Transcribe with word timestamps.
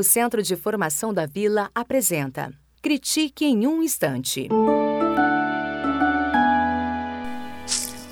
O 0.00 0.02
Centro 0.02 0.42
de 0.42 0.56
Formação 0.56 1.12
da 1.12 1.26
Vila 1.26 1.70
apresenta 1.74 2.54
Critique 2.80 3.44
em 3.44 3.66
um 3.66 3.82
Instante. 3.82 4.48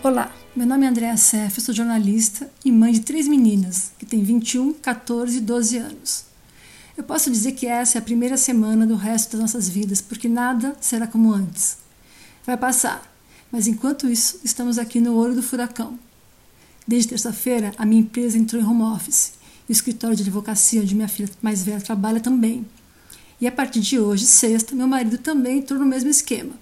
Olá, 0.03 0.31
meu 0.55 0.67
nome 0.67 0.85
é 0.85 0.89
Andréa 0.91 1.17
Seff, 1.17 1.59
sou 1.63 1.75
jornalista 1.75 2.51
e 2.63 2.71
mãe 2.71 2.93
de 2.93 3.01
três 3.01 3.27
meninas, 3.27 3.93
que 3.99 4.05
têm 4.05 4.23
21, 4.23 4.75
14 4.75 5.39
e 5.39 5.41
12 5.41 5.79
anos. 5.79 6.25
Eu 6.95 7.05
posso 7.05 7.31
dizer 7.31 7.53
que 7.53 7.67
essa 7.67 7.97
é 7.97 8.01
a 8.01 8.05
primeira 8.05 8.37
semana 8.37 8.87
do 8.87 8.95
resto 8.95 9.31
das 9.31 9.41
nossas 9.41 9.67
vidas, 9.67 10.03
porque 10.03 10.29
nada 10.29 10.77
será 10.83 11.07
como 11.07 11.33
antes. 11.33 11.79
Vai 12.45 12.59
passar, 12.59 13.03
mas 13.51 13.67
enquanto 13.67 14.07
isso, 14.07 14.41
estamos 14.45 14.79
aqui 14.79 15.01
no 15.01 15.17
olho 15.17 15.35
do 15.35 15.43
furacão. 15.43 15.99
Desde 16.87 17.09
terça-feira, 17.09 17.73
a 17.79 17.87
minha 17.87 18.03
empresa 18.03 18.37
entrou 18.37 18.61
em 18.61 18.67
home 18.67 18.83
office 18.83 19.38
o 19.69 19.73
escritório 19.73 20.17
de 20.17 20.23
advocacia 20.23 20.81
onde 20.81 20.95
minha 20.95 21.09
filha 21.09 21.29
mais 21.43 21.63
velha 21.63 21.81
trabalha 21.81 22.21
também. 22.21 22.67
E 23.41 23.47
a 23.47 23.53
partir 23.53 23.81
de 23.81 23.99
hoje, 23.99 24.27
sexta, 24.27 24.75
meu 24.75 24.89
marido 24.89 25.19
também 25.19 25.59
entrou 25.59 25.79
no 25.79 25.87
mesmo 25.87 26.11
esquema. 26.11 26.53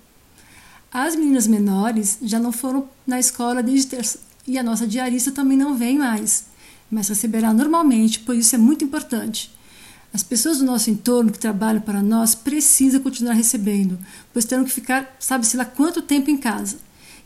As 0.93 1.15
meninas 1.15 1.47
menores 1.47 2.19
já 2.23 2.39
não 2.39 2.53
foram 2.53 2.89
na 3.07 3.19
escola 3.19 3.63
desde 3.63 3.89
terça 3.89 4.19
e 4.47 4.59
a 4.59 4.63
nossa 4.63 4.87
diarista 4.87 5.33
também 5.33 5.57
não 5.57 5.77
vem 5.77 5.99
mais, 5.99 6.47
mas 6.91 7.09
receberá 7.09 7.53
normalmente, 7.53 8.21
pois 8.21 8.39
isso 8.41 8.55
é 8.55 8.59
muito 8.59 8.85
importante. 8.85 9.55
As 10.13 10.23
pessoas 10.23 10.59
do 10.59 10.65
nosso 10.65 10.89
entorno 10.89 11.33
que 11.33 11.39
trabalham 11.39 11.81
para 11.81 12.03
nós 12.03 12.35
precisam 12.35 13.01
continuar 13.01 13.35
recebendo, 13.35 13.99
pois 14.33 14.45
terão 14.45 14.65
que 14.65 14.73
ficar, 14.73 15.15
sabe-se 15.19 15.57
lá 15.57 15.65
quanto 15.65 16.01
tempo 16.01 16.31
em 16.31 16.39
casa. 16.39 16.79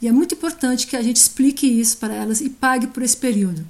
E 0.02 0.08
é 0.08 0.12
muito 0.12 0.34
importante 0.34 0.86
que 0.86 0.96
a 0.96 1.02
gente 1.02 1.16
explique 1.16 1.66
isso 1.66 1.98
para 1.98 2.14
elas 2.14 2.40
e 2.40 2.48
pague 2.48 2.86
por 2.86 3.02
esse 3.02 3.16
período. 3.16 3.66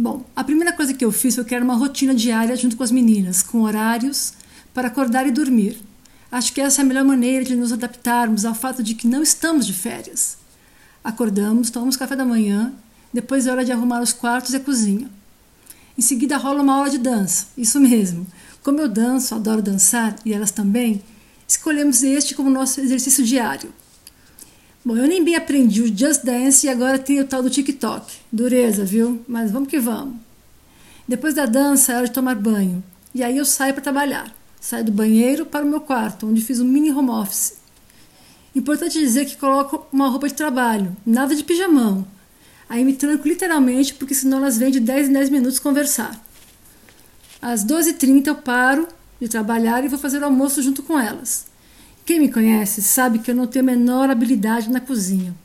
Bom, 0.00 0.24
a 0.36 0.44
primeira 0.44 0.72
coisa 0.72 0.94
que 0.94 1.04
eu 1.04 1.10
fiz 1.10 1.34
foi 1.34 1.44
criar 1.44 1.60
uma 1.60 1.74
rotina 1.74 2.14
diária 2.14 2.54
junto 2.54 2.76
com 2.76 2.84
as 2.84 2.92
meninas, 2.92 3.42
com 3.42 3.62
horários 3.62 4.32
para 4.72 4.86
acordar 4.86 5.26
e 5.26 5.32
dormir. 5.32 5.82
Acho 6.30 6.52
que 6.52 6.60
essa 6.60 6.80
é 6.80 6.84
a 6.84 6.86
melhor 6.86 7.04
maneira 7.04 7.44
de 7.44 7.56
nos 7.56 7.72
adaptarmos 7.72 8.44
ao 8.44 8.54
fato 8.54 8.80
de 8.80 8.94
que 8.94 9.08
não 9.08 9.24
estamos 9.24 9.66
de 9.66 9.72
férias. 9.72 10.38
Acordamos, 11.02 11.68
tomamos 11.68 11.96
café 11.96 12.14
da 12.14 12.24
manhã, 12.24 12.72
depois 13.12 13.48
é 13.48 13.50
hora 13.50 13.64
de 13.64 13.72
arrumar 13.72 14.00
os 14.00 14.12
quartos 14.12 14.52
e 14.52 14.56
a 14.56 14.60
cozinha. 14.60 15.10
Em 15.98 16.02
seguida 16.02 16.36
rola 16.36 16.62
uma 16.62 16.76
aula 16.76 16.90
de 16.90 16.98
dança, 16.98 17.46
isso 17.56 17.80
mesmo. 17.80 18.24
Como 18.62 18.80
eu 18.80 18.88
danço, 18.88 19.34
adoro 19.34 19.60
dançar 19.60 20.14
e 20.24 20.32
elas 20.32 20.52
também, 20.52 21.02
escolhemos 21.46 22.04
este 22.04 22.36
como 22.36 22.48
nosso 22.48 22.80
exercício 22.80 23.24
diário. 23.24 23.72
Bom, 24.88 24.96
eu 24.96 25.06
nem 25.06 25.22
bem 25.22 25.34
aprendi 25.34 25.82
o 25.82 25.86
Just 25.86 26.24
Dance 26.24 26.66
e 26.66 26.70
agora 26.70 26.98
tem 26.98 27.20
o 27.20 27.26
tal 27.26 27.42
do 27.42 27.50
TikTok. 27.50 28.10
Dureza, 28.32 28.86
viu? 28.86 29.22
Mas 29.28 29.50
vamos 29.50 29.68
que 29.68 29.78
vamos. 29.78 30.14
Depois 31.06 31.34
da 31.34 31.44
dança, 31.44 31.92
é 31.92 31.96
hora 31.96 32.06
de 32.06 32.12
tomar 32.14 32.34
banho. 32.34 32.82
E 33.14 33.22
aí 33.22 33.36
eu 33.36 33.44
saio 33.44 33.74
para 33.74 33.82
trabalhar. 33.82 34.34
Saio 34.58 34.86
do 34.86 34.90
banheiro 34.90 35.44
para 35.44 35.62
o 35.62 35.68
meu 35.68 35.82
quarto, 35.82 36.26
onde 36.26 36.40
fiz 36.40 36.58
um 36.58 36.64
mini 36.64 36.90
home 36.90 37.10
office. 37.10 37.58
Importante 38.56 38.98
dizer 38.98 39.26
que 39.26 39.36
coloco 39.36 39.86
uma 39.92 40.08
roupa 40.08 40.26
de 40.26 40.32
trabalho, 40.32 40.96
nada 41.04 41.36
de 41.36 41.44
pijamão. 41.44 42.06
Aí 42.66 42.82
me 42.82 42.94
tranco 42.94 43.28
literalmente, 43.28 43.92
porque 43.92 44.14
senão 44.14 44.38
elas 44.38 44.56
vêm 44.56 44.70
de 44.70 44.80
10 44.80 45.10
em 45.10 45.12
10 45.12 45.28
minutos 45.28 45.58
conversar. 45.58 46.18
Às 47.42 47.62
12h30 47.62 48.26
eu 48.26 48.36
paro 48.36 48.88
de 49.20 49.28
trabalhar 49.28 49.84
e 49.84 49.88
vou 49.88 49.98
fazer 49.98 50.22
o 50.22 50.24
almoço 50.24 50.62
junto 50.62 50.82
com 50.82 50.98
elas. 50.98 51.44
Quem 52.08 52.20
me 52.20 52.32
conhece 52.32 52.80
sabe 52.80 53.18
que 53.18 53.30
eu 53.30 53.34
não 53.34 53.46
tenho 53.46 53.62
a 53.62 53.66
menor 53.66 54.08
habilidade 54.08 54.70
na 54.70 54.80
cozinha, 54.80 55.36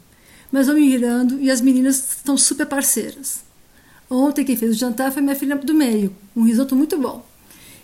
mas 0.50 0.68
vou 0.68 0.78
me 0.78 0.88
virando 0.88 1.38
e 1.42 1.52
as 1.52 1.60
meninas 1.60 2.16
estão 2.16 2.38
super 2.38 2.66
parceiras. 2.66 3.44
Ontem 4.10 4.46
quem 4.46 4.56
fez 4.56 4.72
o 4.72 4.80
jantar 4.80 5.12
foi 5.12 5.22
minha 5.22 5.36
filha 5.36 5.58
do 5.58 5.74
meio, 5.74 6.16
um 6.34 6.44
risoto 6.44 6.74
muito 6.74 6.98
bom. 6.98 7.22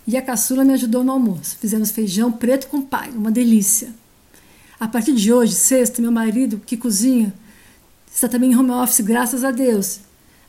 E 0.06 0.16
a 0.16 0.22
caçula 0.22 0.64
me 0.64 0.72
ajudou 0.72 1.04
no 1.04 1.12
almoço. 1.12 1.58
Fizemos 1.60 1.90
feijão 1.90 2.32
preto 2.32 2.68
com 2.68 2.80
pai, 2.80 3.10
uma 3.10 3.30
delícia. 3.30 3.92
A 4.80 4.88
partir 4.88 5.12
de 5.12 5.30
hoje, 5.30 5.52
sexta, 5.52 6.00
meu 6.00 6.10
marido, 6.10 6.62
que 6.64 6.74
cozinha, 6.74 7.34
está 8.10 8.28
também 8.30 8.52
em 8.52 8.56
home 8.56 8.70
office, 8.70 9.00
graças 9.00 9.44
a 9.44 9.50
Deus. 9.50 10.00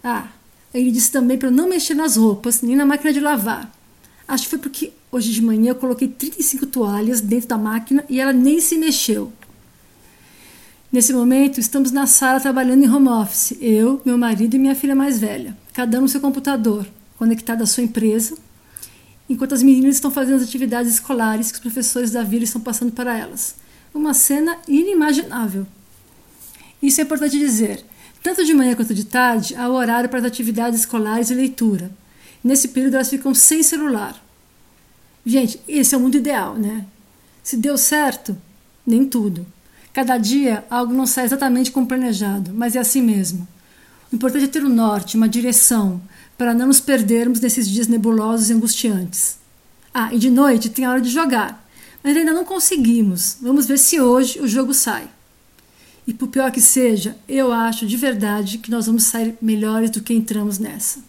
Ah, 0.02 0.30
ele 0.74 0.90
disse 0.90 1.12
também 1.12 1.38
para 1.38 1.52
não 1.52 1.68
mexer 1.68 1.96
nas 1.96 2.16
roupas, 2.16 2.62
nem 2.62 2.78
na 2.78 2.86
máquina 2.86 3.12
de 3.12 3.20
lavar. 3.20 3.70
Acho 4.26 4.46
que 4.46 4.52
foi 4.52 4.60
porque 4.60 4.94
hoje 5.12 5.32
de 5.32 5.42
manhã 5.42 5.72
eu 5.72 5.76
coloquei 5.76 6.08
35 6.08 6.66
toalhas 6.68 7.20
dentro 7.22 7.50
da 7.50 7.58
máquina 7.58 8.06
e 8.10 8.20
ela 8.20 8.32
nem 8.32 8.62
se 8.62 8.78
mexeu. 8.78 9.32
Nesse 10.92 11.14
momento, 11.14 11.60
estamos 11.60 11.92
na 11.92 12.06
sala 12.06 12.40
trabalhando 12.40 12.84
em 12.84 12.90
home 12.90 13.08
office, 13.08 13.58
eu, 13.62 14.02
meu 14.04 14.18
marido 14.18 14.56
e 14.56 14.60
minha 14.60 14.76
filha 14.76 14.96
mais 14.96 15.20
velha, 15.20 15.58
cada 15.74 15.98
um 15.98 16.02
no 16.02 16.10
seu 16.10 16.20
computador, 16.20 16.86
conectado 17.18 17.62
à 17.62 17.66
sua 17.66 17.84
empresa, 17.84 18.36
enquanto 19.30 19.54
as 19.54 19.64
meninas 19.64 19.96
estão 19.96 20.12
fazendo 20.12 20.36
as 20.36 20.44
atividades 20.44 20.92
escolares 20.92 21.50
que 21.50 21.56
os 21.56 21.62
professores 21.62 22.12
da 22.12 22.24
vila 22.24 22.44
estão 22.44 22.60
passando 22.60 22.92
para 22.92 23.18
elas. 23.18 23.56
Uma 23.94 24.14
cena 24.14 24.58
inimaginável. 24.68 25.66
Isso 26.84 27.00
é 27.00 27.04
importante 27.04 27.38
dizer. 27.38 27.86
Tanto 28.22 28.44
de 28.44 28.54
manhã 28.54 28.76
quanto 28.76 28.94
de 28.94 29.06
tarde, 29.06 29.56
há 29.56 29.70
o 29.70 29.74
horário 29.74 30.10
para 30.10 30.20
as 30.20 30.26
atividades 30.26 30.82
escolares 30.82 31.30
e 31.30 31.34
leitura. 31.34 31.90
Nesse 32.44 32.68
período 32.68 32.96
elas 32.96 33.10
ficam 33.10 33.34
sem 33.34 33.64
celular. 33.64 34.22
Gente, 35.26 35.62
esse 35.68 35.94
é 35.94 35.98
o 35.98 36.02
mundo 36.02 36.18
ideal, 36.18 36.56
né? 36.56 36.86
Se 37.44 37.58
deu 37.58 37.78
certo, 37.78 38.36
nem 38.86 39.06
tudo. 39.06 39.46
Cada 39.94 40.18
dia 40.18 40.66
algo 40.70 40.94
não 40.94 41.06
sai 41.06 41.26
exatamente 41.26 41.72
como 41.72 41.88
planejado, 41.88 42.52
mas 42.54 42.76
é 42.76 42.80
assim 42.80 43.02
mesmo. 43.02 43.48
O 44.12 44.16
importante 44.16 44.46
é 44.46 44.48
ter 44.48 44.64
um 44.64 44.70
norte, 44.70 45.18
uma 45.18 45.30
direção, 45.30 46.02
para 46.38 46.54
não 46.54 46.68
nos 46.68 46.80
perdermos 46.80 47.40
nesses 47.40 47.70
dias 47.70 47.88
nebulosos 47.88 48.50
e 48.50 48.54
angustiantes. 48.54 49.38
Ah, 49.94 50.14
e 50.14 50.18
de 50.18 50.30
noite 50.30 50.70
tem 50.70 50.86
a 50.86 50.92
hora 50.92 51.02
de 51.02 51.10
jogar, 51.10 51.68
mas 52.04 52.16
ainda 52.16 52.34
não 52.34 52.46
conseguimos. 52.46 53.38
Vamos 53.42 53.66
ver 53.66 53.78
se 53.78 54.00
hoje 54.00 54.40
o 54.40 54.48
jogo 54.48 54.74
sai. 54.74 55.08
E 56.08 56.14
por 56.14 56.30
pior 56.30 56.52
que 56.52 56.62
seja, 56.62 57.16
eu 57.28 57.54
acho 57.54 57.86
de 57.86 57.96
verdade 57.96 58.58
que 58.58 58.72
nós 58.72 58.88
vamos 58.88 59.04
sair 59.04 59.38
melhores 59.42 59.92
do 59.92 60.02
que 60.02 60.14
entramos 60.14 60.58
nessa. 60.58 61.00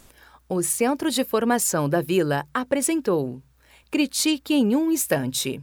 O 0.49 0.63
Centro 0.63 1.11
de 1.11 1.25
Formação 1.25 1.89
da 1.89 2.03
Vila 2.03 2.45
apresentou 2.53 3.43
Critique 3.93 4.55
em 4.55 4.75
um 4.75 4.91
Instante. 4.91 5.63